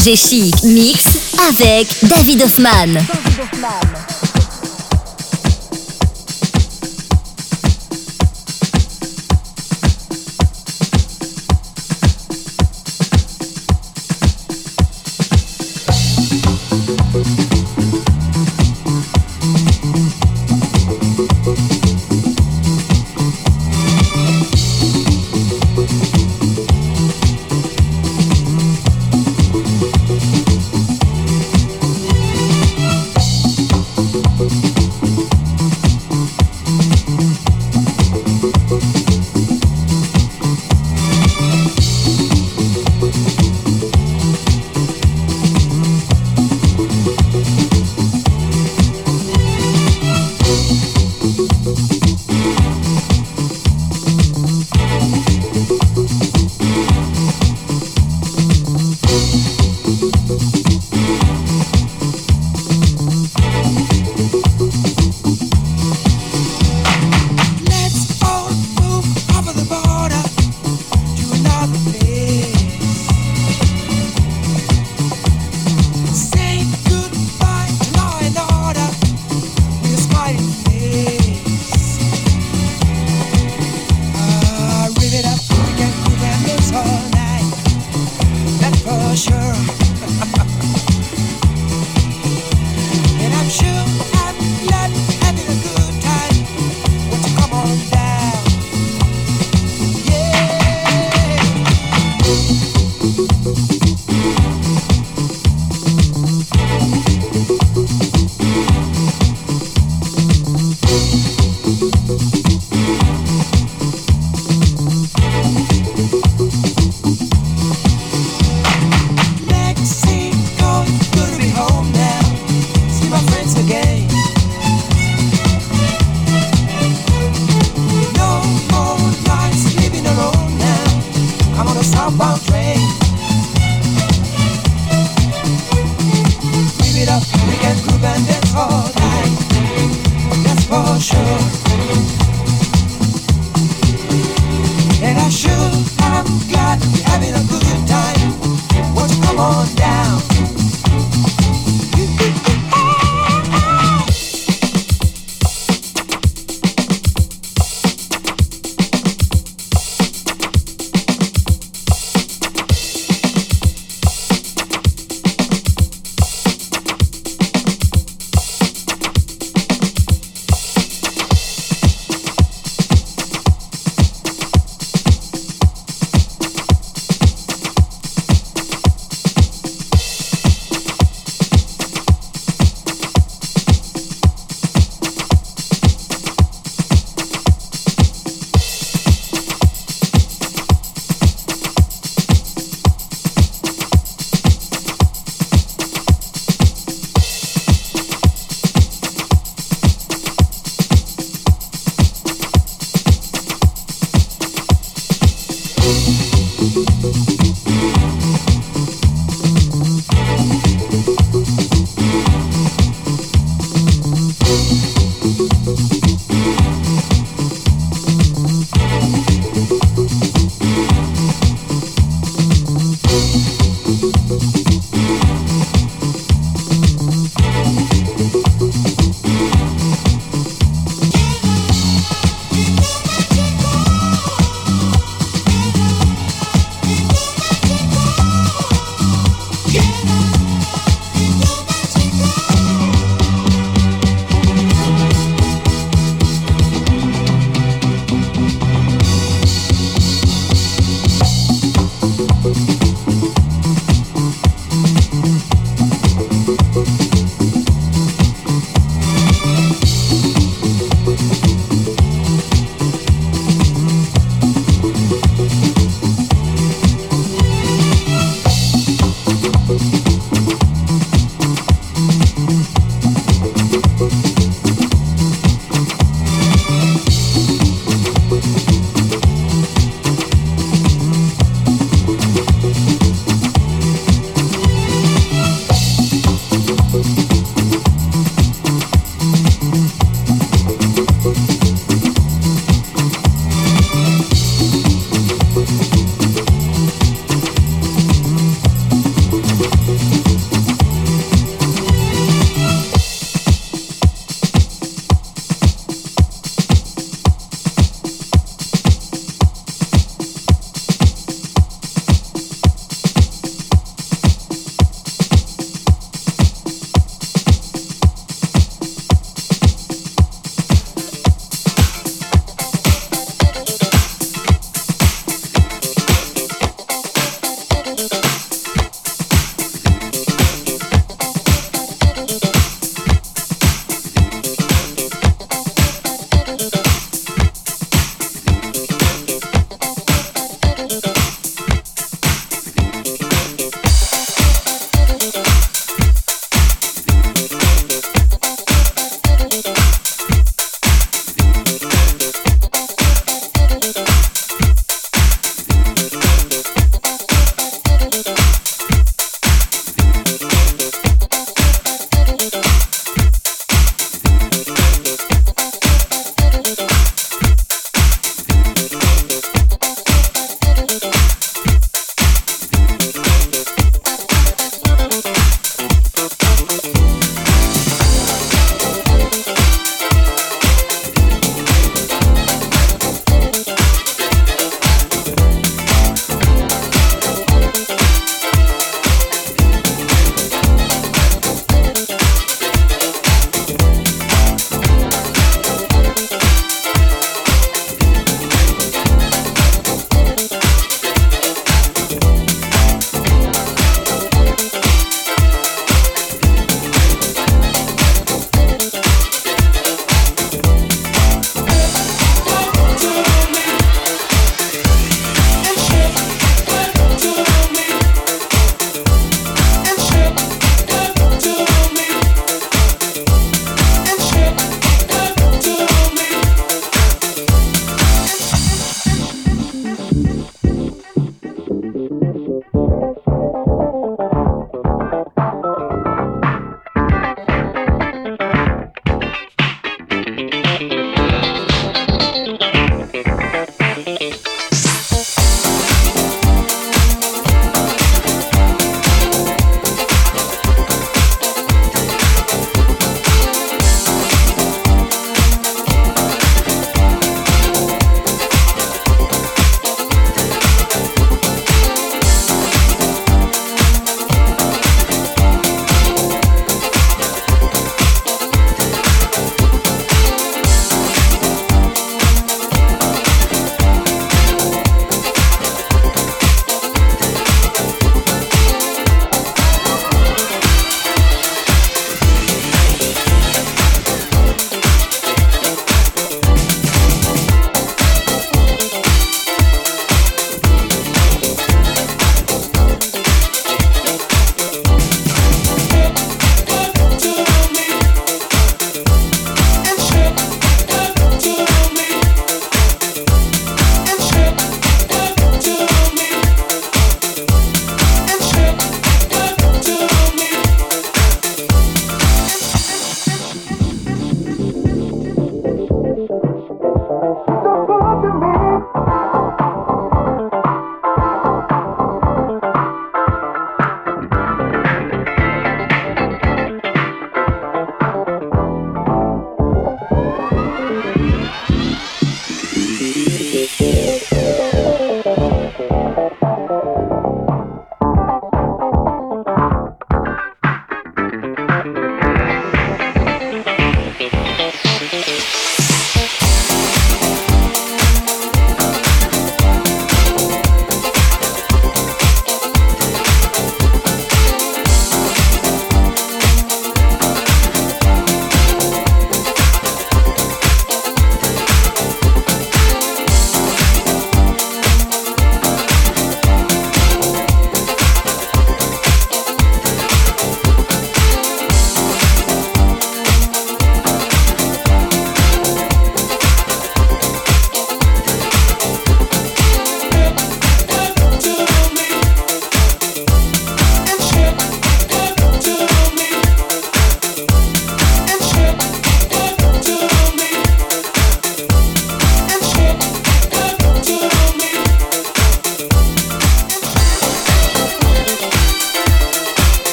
[0.00, 1.04] FG Chic Mix
[1.48, 3.04] avec David Hoffman.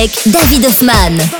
[0.00, 1.39] Avec David Hoffman.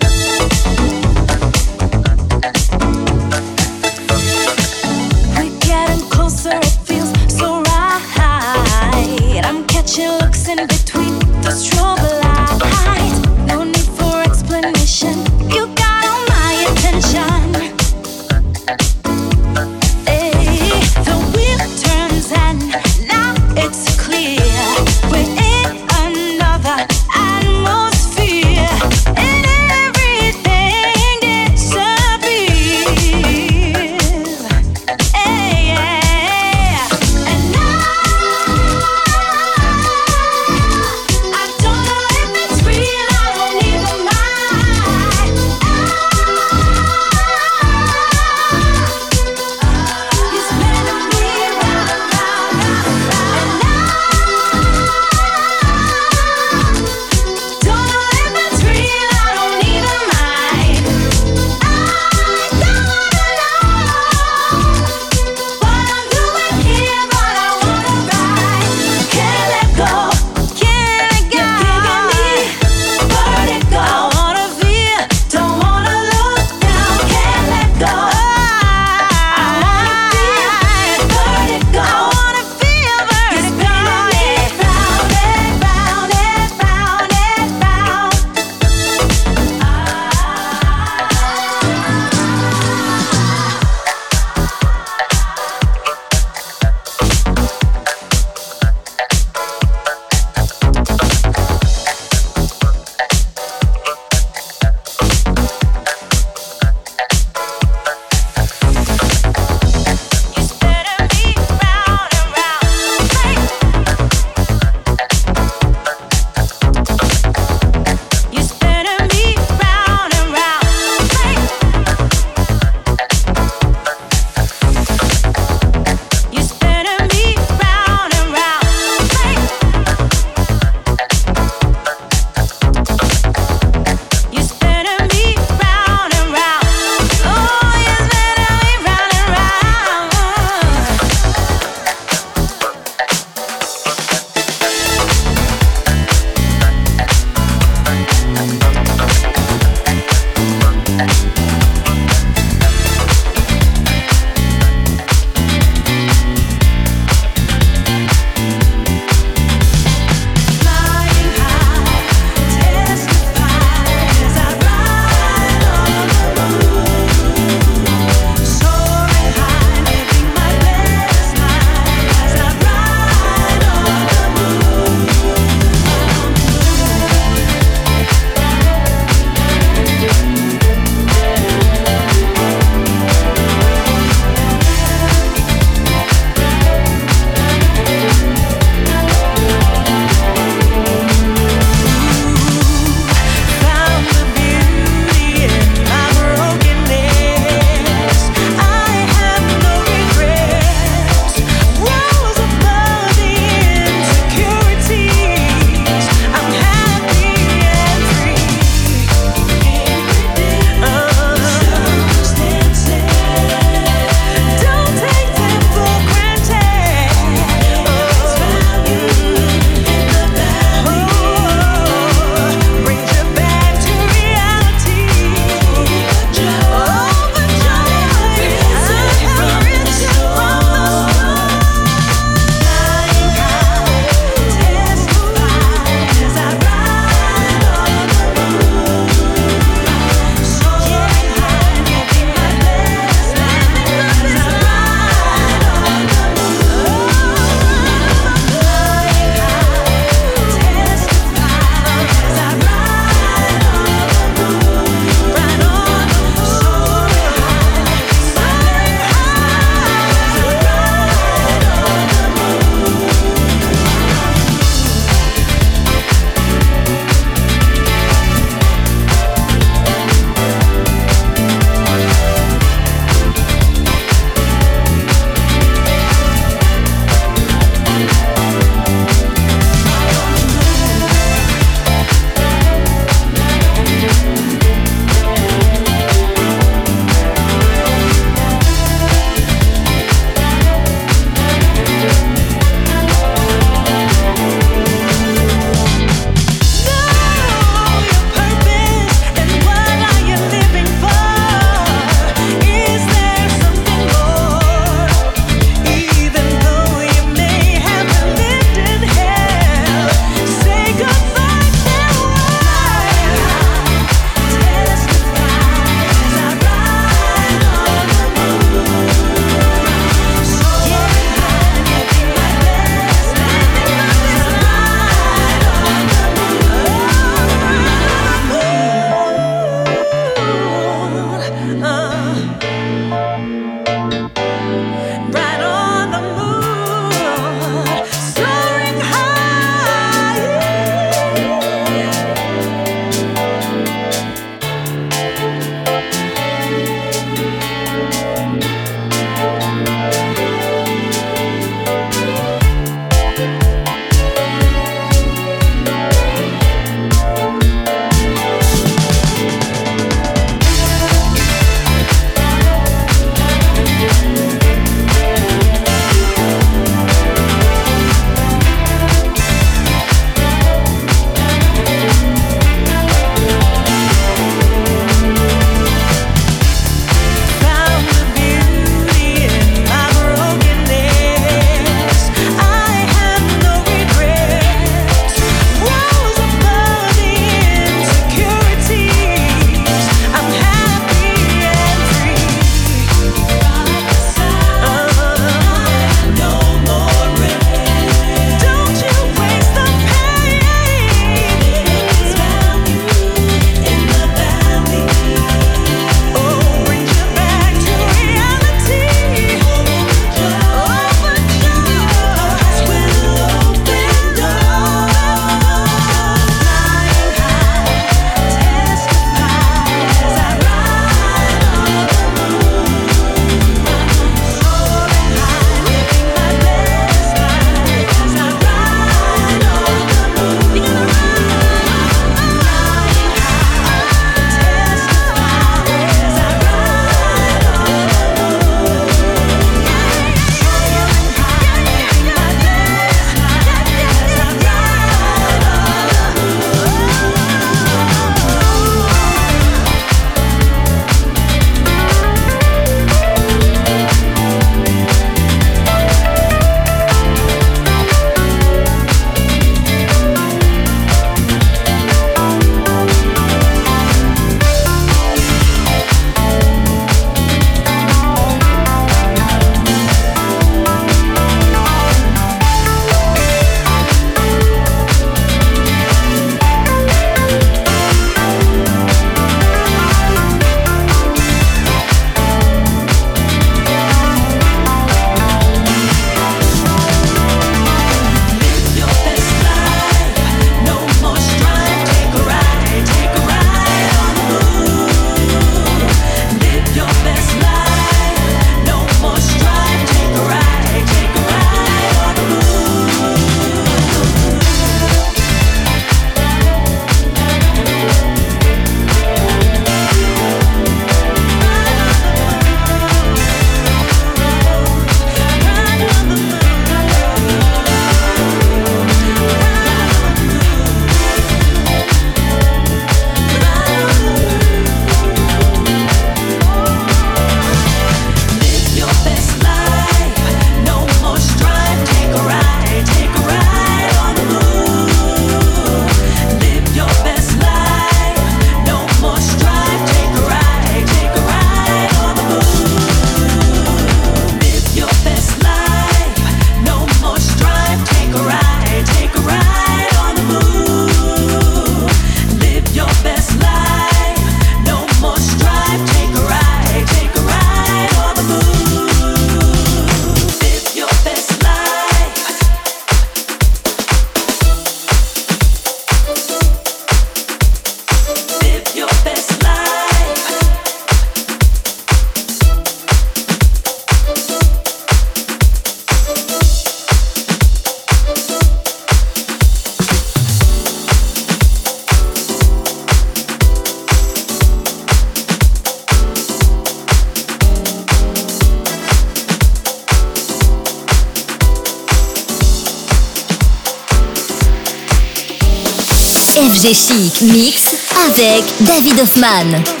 [597.13, 597.93] Mix
[598.25, 600.00] avec David Hoffman.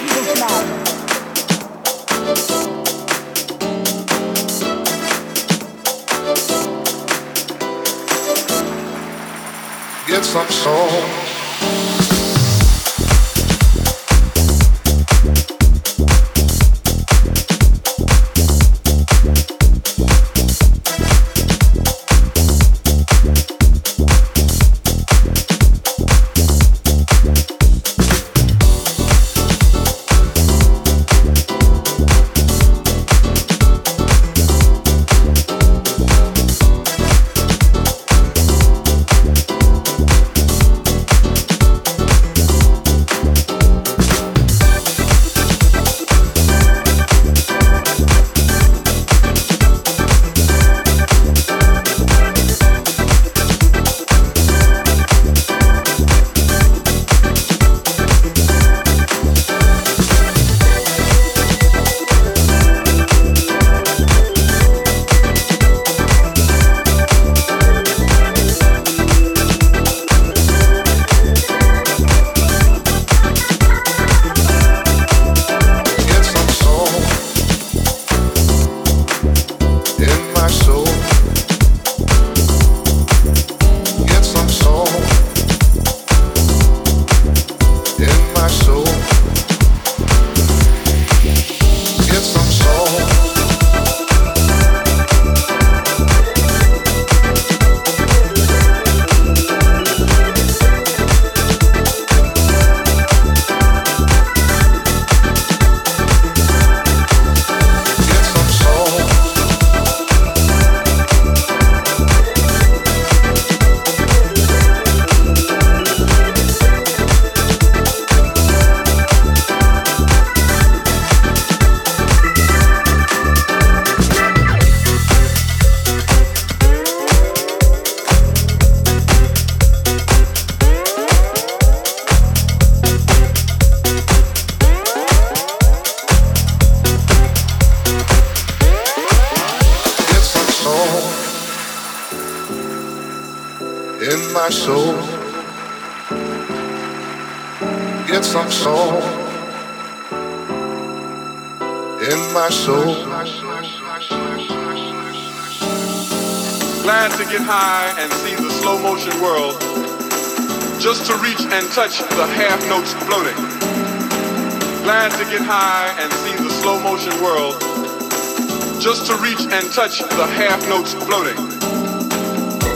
[169.71, 171.37] Touch the half notes floating.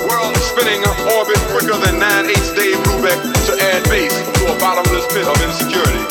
[0.07, 0.79] World spinning
[1.11, 5.35] orbit quicker than 9 8 Dave Brubeck to add bass to a bottomless pit of
[5.43, 6.05] insecurity.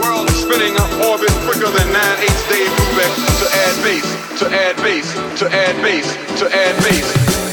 [0.00, 0.72] World spinning
[1.04, 5.76] orbit quicker than 9 8 Dave Brubeck to add bass, to add bass, to add
[5.82, 6.08] bass,
[6.40, 7.47] to add bass.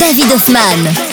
[0.00, 1.09] David Hoffman.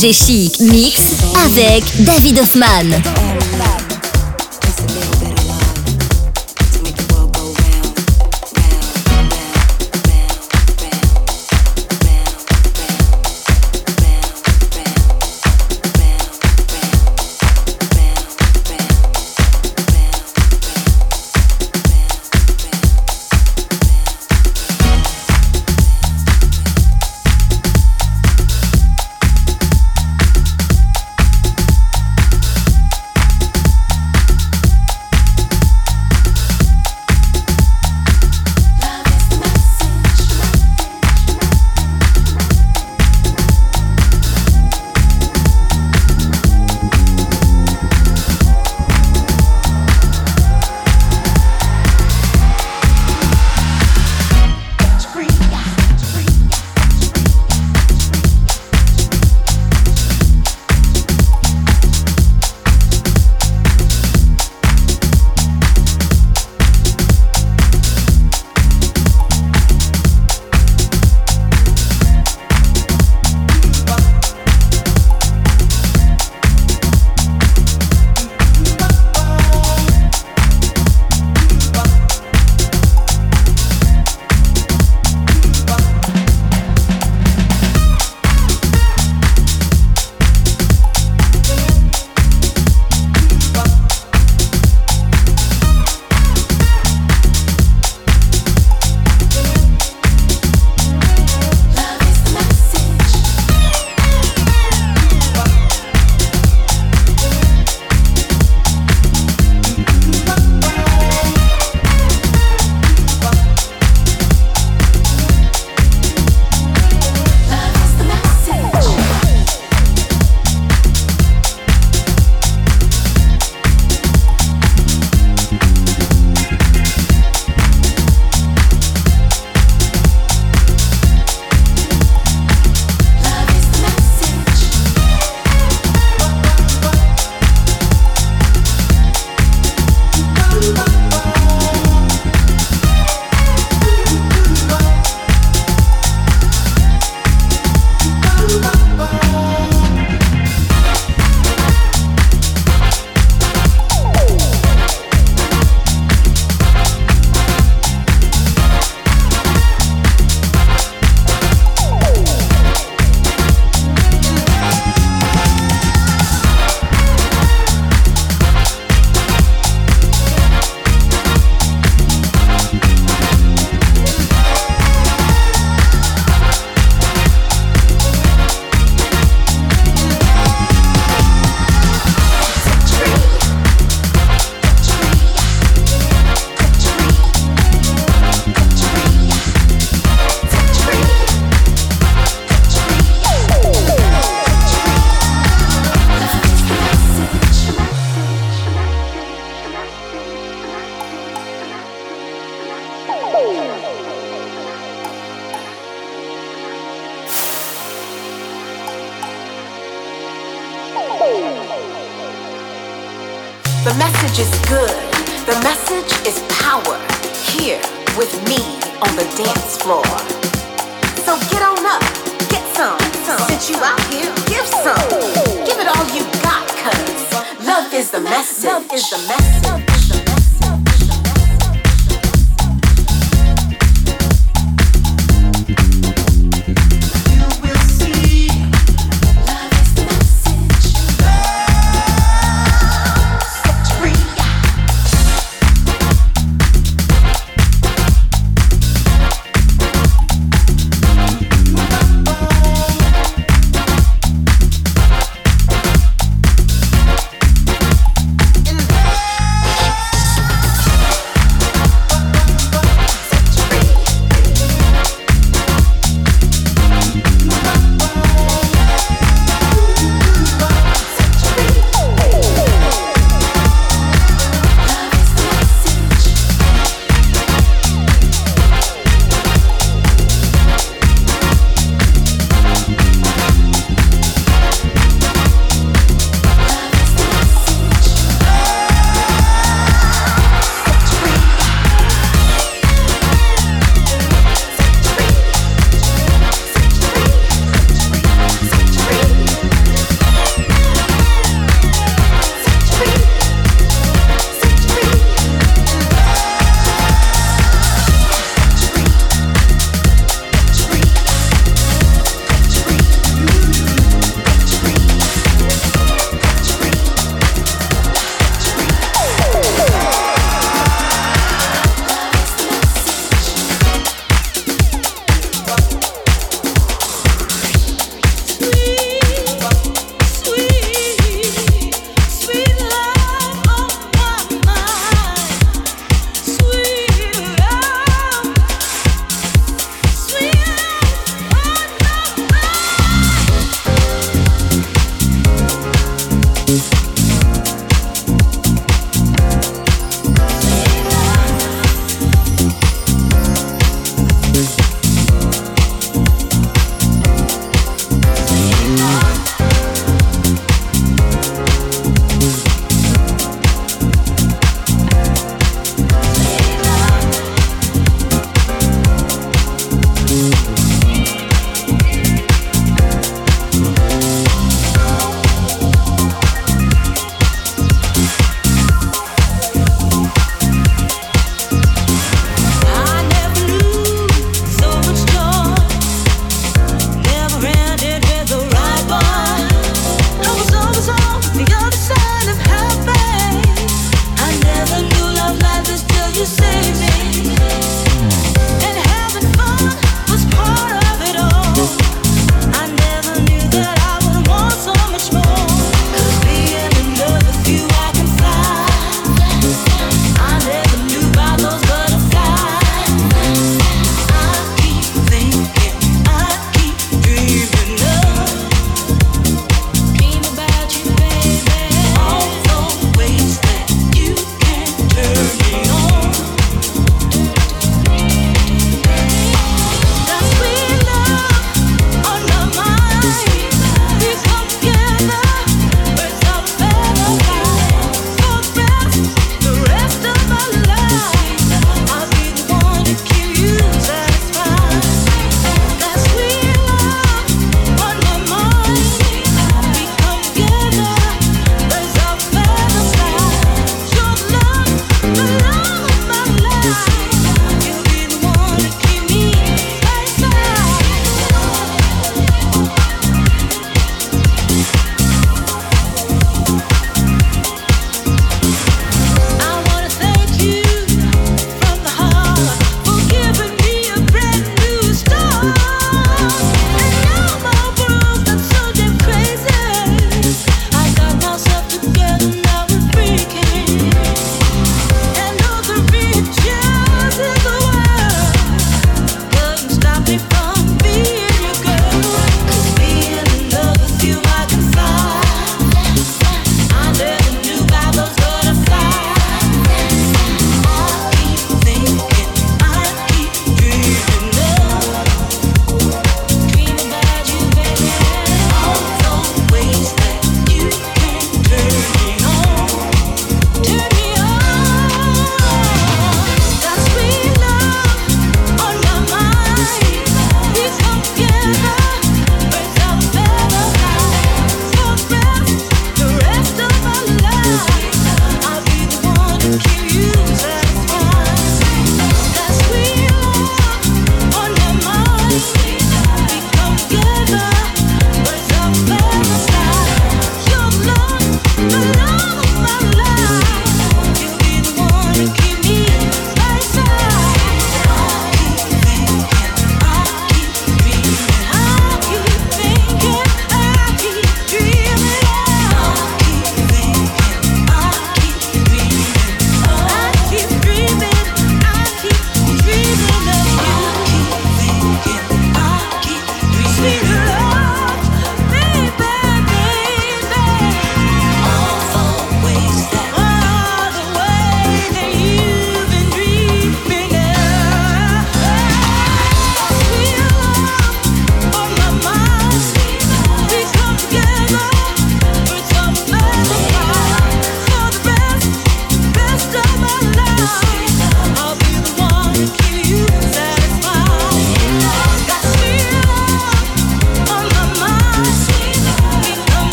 [0.00, 1.00] FG Chic Mix
[1.44, 3.19] avec David Hoffman.